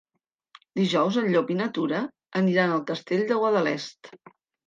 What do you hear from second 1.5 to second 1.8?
i na